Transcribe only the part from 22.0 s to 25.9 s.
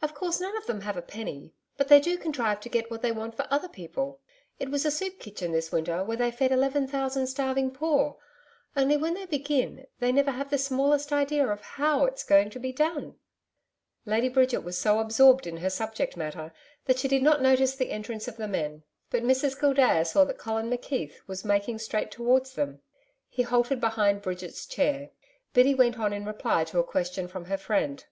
towards them. He halted behind Bridget's chair. Biddy